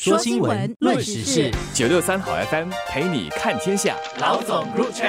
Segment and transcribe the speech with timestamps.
[0.00, 3.96] 说新闻，论时事，九六三好 FM 陪你看天下。
[4.20, 5.04] 老总入场。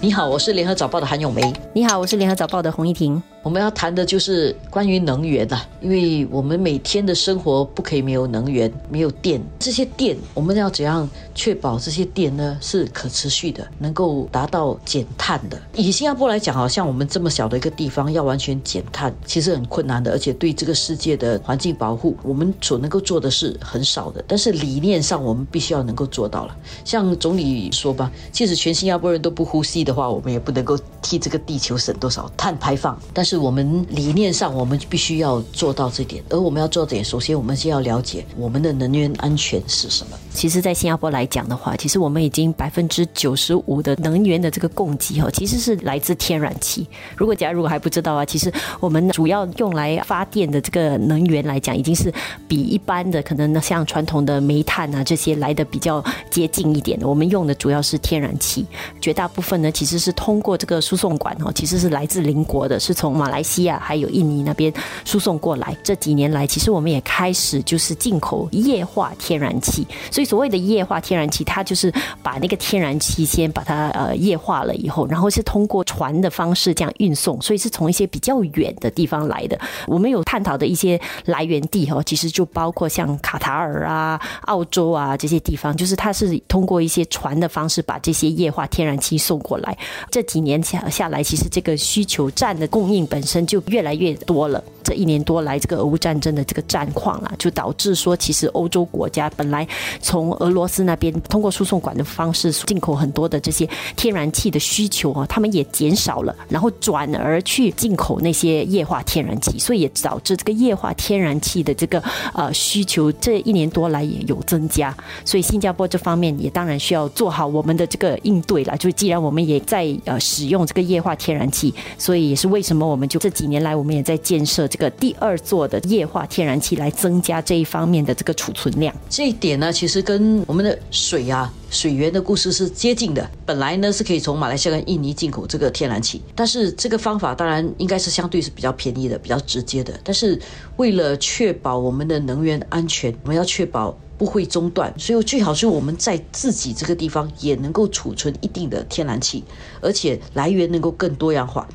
[0.00, 1.52] 你好，我是联合早报的韩永梅。
[1.74, 3.20] 你好，我是联合早报的洪一婷。
[3.42, 9.42] 我们要谈的就是关于能源啊，因为我们每天的生活不可以没有能源、没有电。
[9.58, 15.60] 这些电，我们要怎样确保这些电呢是可持续的，能够达到减碳的？
[15.74, 24.24] 以新加坡来讲，好像我们这么小的一个地方，要完全减碳，其实很困难的，而且对这个世界的环境保护，我们所能够做的是很少的。
[24.28, 26.56] 但是理念上，我们必须要能够做到了。
[26.84, 32.96] 像总理说吧，即使全新加坡人都不呼吸的话，我们也不能够替这个地球省多少碳排放。
[33.12, 36.22] 但是是我们理念上，我们必须要做到这点。
[36.28, 40.18] 而我们要做点，首先我们先要了解我们的能源安全是什么。
[40.34, 46.86] 其实，在新加坡来讲的话，其实我们已经百分之九十五的能源的这个供给哈，其实是来自天然气。
[47.16, 52.12] 如果假如还不知道啊，其实我们主要用来发电的这个能源来讲，已经是
[52.46, 57.08] 比一般的可能像传统的煤炭啊这些来的比较接近一点的。
[57.08, 58.66] 我们用的主要是天然气，
[59.00, 63.21] 绝大部分呢其实是通过这个输送管哦，其实是来自邻国的，是从。
[63.22, 64.72] 马来西亚还有印尼那边
[65.04, 69.86] 输送过来，这几年来，其实我们也开始就是进口液化天然气。
[70.10, 79.56] 所以所谓的液化天然气，它就是把那个天然气先把它呃液化了以后，然后是通过船的方式这样运送，所以是从一些比较远的地方来的。
[79.86, 89.78] 我们有探讨的一些来源地哈，其实就包括像卡塔尔啊、澳洲啊这些地方，就是它是通过一些船的方式把这些液化天然气送过来。
[90.10, 93.06] 这几年下下来，其实这个需求占的供应。
[93.12, 94.64] 本身就越来越多了。
[94.82, 99.66] 这一年多来，这个俄乌战争的这个战况啊，就导致说，其实欧洲国家本来
[100.00, 112.02] 从俄罗斯那边通过输送管的方式进口很多的这些天然气的需求啊，他们也减少了，然后转而去进口那些液化天然气，所以也导致这个液化天然气的这个
[112.34, 114.94] 呃需求这一年多来也有增加。
[115.24, 118.76] 所以新加坡这方面也当然需要做好我们的这个应对了。
[118.76, 124.66] 就既然我们也在呃使用这个液化天然气，所以也是为什么我们就这几年来我们也在建设。
[124.72, 133.30] 这个第二座的液化天然气来增加这一方面的这个储存量，这一点呢，其实跟我们的水啊、水源的故事是接近的。
[133.44, 139.92] 本来呢是可以从马来西亚跟印尼进口这个天然气，但是这个方法当然应该是相对是比较便宜的、比较直接的。
[140.02, 140.40] 但是
[140.78, 149.44] 为了确保我们的能源安全，我们要确保不会中断，所以最好是我们在自己这个地方也能够储存一定的天然气，
[149.82, 151.68] 而且来源能够更多样化。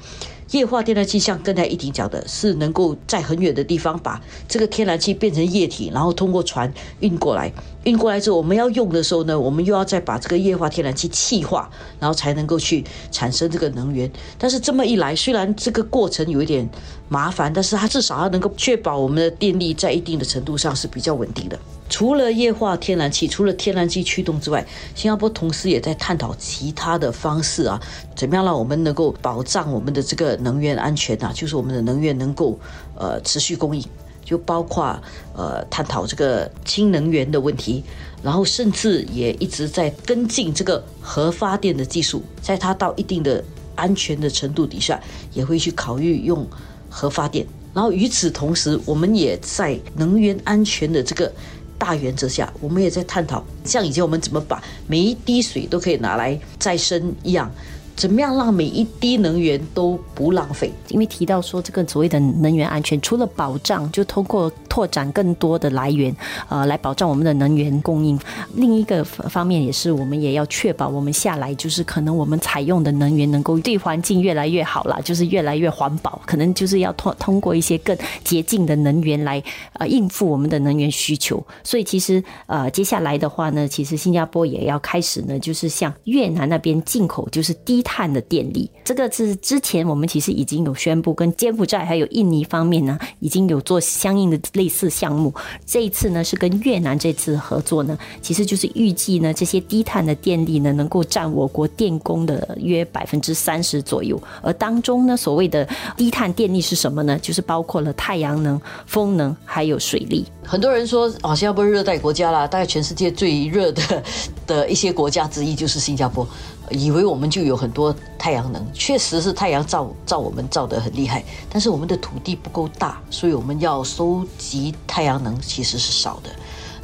[0.52, 7.52] 液化天然气像刚才一婷讲的，是能够在很远的地方把这个天然气变成液体，然后通过船运过来。
[7.88, 11.70] 运过来之后，我们要用的时候呢，我们又要再把这个液化天然气气化，
[12.02, 14.12] 然后才能够去产生这个能源。
[14.38, 16.70] 但是这么一来，虽然这个过程有一点
[17.08, 21.58] 麻烦，但是它至少它能够确保我们的电力在一定的程度上是比较稳定的。
[21.90, 27.82] 除了液化天然气，除了天然气驱动之外，新加坡同时也在探讨其他的方式啊，
[28.14, 32.60] 怎么样让我们能够保障我们的这个能源安全啊，就是我们的能源能够
[32.98, 33.82] 呃持续供应。
[34.28, 35.02] 就包括
[35.34, 37.82] 呃探讨这个氢能源的问题，
[38.22, 43.42] 然后甚至也一直在跟进这个核发电的技术，在它到一定的
[43.74, 45.00] 安全的程度底下，
[45.32, 46.46] 也会去考虑用
[46.90, 47.48] 核发电。
[47.74, 51.32] 然后与此同时，我们也在能源安全的这个
[51.78, 57.50] 大原则下，我们也在探讨，像以前我们怎么把每一滴水都可以拿来再生一样。
[57.98, 60.72] 怎么样让每一滴能源都不浪费？
[60.90, 66.16] 因为提到说这个所谓的能源安全，除了保障，就通过拓展更多的来源，
[66.48, 68.18] 呃，来保障我们的能源供应。
[68.54, 76.22] 另一个方面也是，我们也要确保我们下来就是可能我们采用的能源能够对环境越来越好了，就是越来越环保。
[76.28, 79.42] 可能就是要通通过一些更洁净的能源来
[79.74, 81.44] 呃应付我们的能源需求。
[81.64, 87.84] 所以其实呃接下来的话呢，其实新加坡也要开始呢，就是向越南那边进口，就是低。
[87.88, 95.34] 碳的电力，这个是之前我们其实已经有宣布，跟柬埔寨还有印尼方面呢，已经有做相应的类似项目。
[95.66, 104.22] 这一次呢，是跟越南这次合作呢，其实就是预计呢，这些低碳的电力呢，能够占我国电工的约百分之三十左右。
[104.42, 107.18] 而当中呢，所谓的低碳电力是什么呢？
[107.20, 110.26] 就是包括了太阳能、风能还有水力。
[110.44, 114.04] 很多人说，新加坡热带国家啦，大概全世界最热的
[114.46, 116.28] 的一些国家之一就是新加坡。
[116.70, 126.30] 以为我们就有很多太阳能，确实是太阳照照我们照得很厉害，但是我们的土地不够大，所以我们要收集太阳能其实是少的。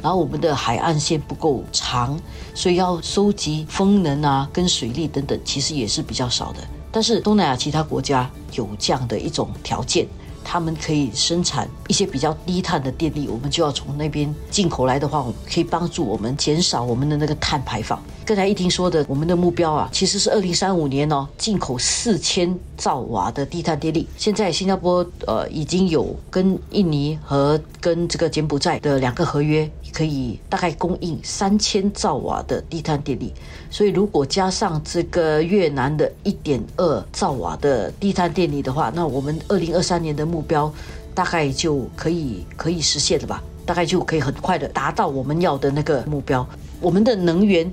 [0.02, 2.18] 然后我们的海岸线不够长，
[2.54, 6.58] 所以要收集风能啊跟水利等等，其实也是比较少的。
[6.92, 10.06] 但是东南亚其他国家有这样的一种条件。
[10.44, 18.00] 他们可以生产一些比较低碳的电力，我们就要从那边进口来的话，可以帮助我们减少我们的那个碳排放。
[18.26, 24.06] 刚才一听说的，我们的目标啊，其实是二零三五年哦，进口四千兆瓦的低碳电力。
[24.16, 33.32] 现在新加坡呃已经有跟印尼和跟这个柬埔寨的两个合约，可以大概供应三千兆瓦的低碳电力。
[33.70, 40.70] 所以如果加上这个越南的一点二兆瓦的低碳电力的话，那我们二零二三年的目标
[41.14, 43.42] 大概就可以可以实现了吧？
[43.64, 46.46] 大概就可以很快的达到我们要的那个目标。
[46.80, 47.72] 我们的能源。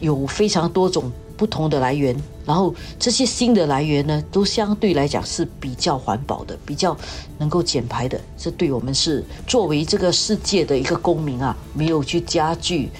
[0.00, 6.96] 有非常多种不同的来源，然后这些新的来源呢，都相对来讲是比较环保的，比较
[7.38, 8.20] 能够减排的。
[8.36, 12.90] 这对我们是作为这个世界的一个公民啊，没有去加剧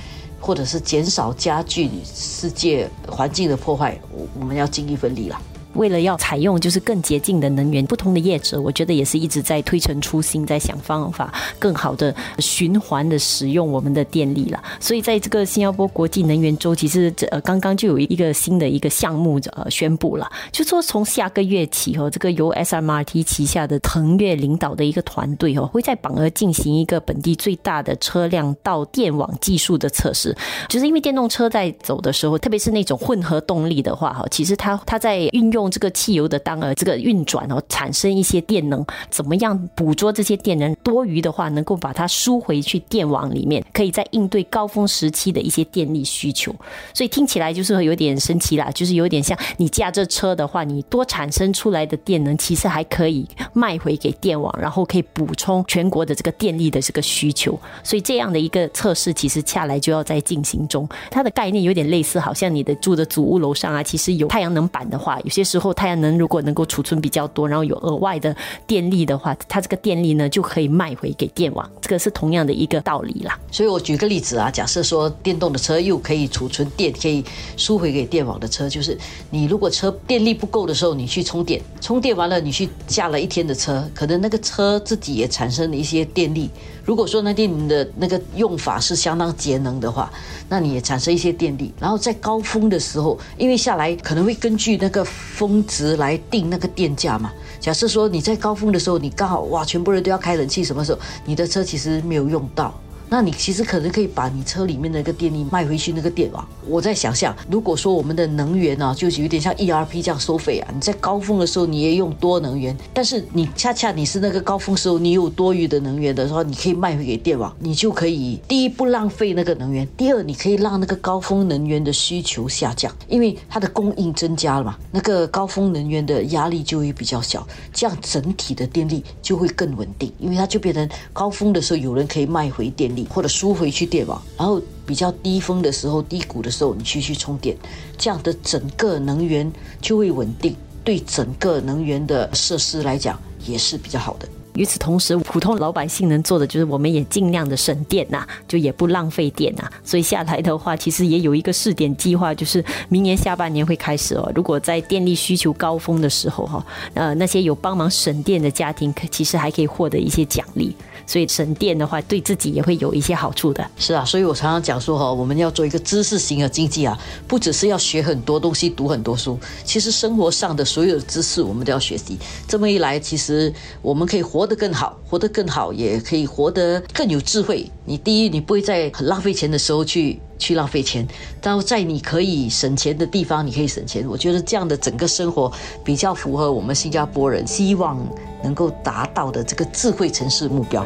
[0.40, 5.40] 或者是减少加剧世界环境的破坏，我我们要尽一份力了。
[5.74, 14.62] 为了要采用就是更洁净的能源，不同的业者，我觉得也是一直在推陈出新，在想方法，更好的循环的使用我们的电力了。
[14.78, 30.36] 所以在这个新加坡国际能源周，其实这呃刚刚就有一个新的一个项目呃宣布了，就说从下个月起哦，这个由 SMRT 旗下的腾越领导的一个团队哦，会在榜额进行一个本地最大的车辆到电网技术的测试。
[30.68, 35.63] 就是因为电动车在走的时候，特别是那种混合动力的话哈，其实它它在运用。
[35.64, 46.54] 用这个汽油的当呃这个运转哦，产生一些电能，怎么样捕捉这些电能多余的话，能够把它输回去电网里面，可以在应对高峰时期的一些电力需求。
[46.92, 57.58] 所以听起来就是有点神奇啦，就是有点像你驾这车的话，你多产生出来的电能，其实还可以卖回给电网，然后可以补充全国的这个电力的这个需求。
[57.82, 60.86] 所以这样的一个测试，其实下来就要在进行中。
[61.10, 65.44] 它的概念有点类似，好像你的住的主屋楼上啊，其实有太阳能板的话，有些。
[65.54, 68.34] 之后，太阳能如果能够储存比较多，然后有额外的
[68.66, 73.38] 电力的话，它这个电力呢就可以卖回给电网，这个是同样的一个道理啦。
[73.52, 77.24] 所以我举个例子啊，假设说电动的车又可以储存电，可以
[77.56, 78.98] 输回给电网的车，就是
[79.30, 86.50] 你如果车电力不够的时候，你去充电，充电完了你去驾了一天的车，可能那个车自己也产生了一些电力。
[86.84, 90.12] 如果说那电的那个用法是相当节能的话，
[90.48, 91.72] 那你也产生一些电力。
[91.78, 95.02] 然后在高峰的时候，因为下来可能会根据那个
[95.46, 97.32] 峰值来定那个电价嘛。
[97.60, 102.74] 假设说你在高峰的时候，你刚好哇，全部人都要开冷气，什么时候你的车其实没有用到。
[103.14, 106.44] 那你其实可能可以把你车里面的一个电力卖回去那个电网。
[106.66, 133.03] 我在想象，如果说我们的能源呢，就是有点像 ERP 这样收费啊，你在高峰的时候你也用多能源，但是你恰恰你是那个高峰时候你有多余的能源的时候，你可以卖回给电网，你就可以第一不浪费那个能源，第二你可以让那个高峰能源的需求下降，因为它的供应增加了嘛，那个高峰能源的压力就会比较小，这样整体的电力就会更稳定，因为它就变成高峰的时候有人可以卖回电力。
[133.06, 137.56] 或者输回去电网，然后比较低峰的时候、低谷的时候，你去去充电，
[137.96, 144.28] 这样的整个能源就会稳定，对整个能源的设施来讲也是比较好的。
[144.54, 149.68] 与此同时，普通老百姓能做的就是，我们也尽量的省电呐，就也不浪费电呐。
[149.82, 154.30] 所以下来的话，其实也有一个试点计划，就是明年下半年会开始哦。
[154.32, 156.64] 如果在电力需求高峰的时候哈，
[156.94, 160.72] 呃，那些有帮忙省电的家庭，可其实还可以获得一些奖励。
[161.06, 163.68] 所以省电的话，对自己也会有一些好处的。
[163.76, 172.16] 是啊，所以我常常讲说哈，我们要做一个知识型的经济啊，不只是要学很多东西、读很多书，其实生活上的所有的知识我们都要学习。
[172.46, 177.70] 这么一来，其实我们可以活得更好，活得更好，也可以活得更有智慧。
[177.86, 181.04] 你第一，你不会在很浪费钱的时候去去浪费钱；
[181.42, 184.06] 然后在你可以省钱的地方，你可以省钱。
[184.06, 185.50] 我觉得这样的整个生活
[185.82, 187.98] 比较符合我们新加坡人希望。
[188.44, 190.84] 能够达到的这个智慧城市目标。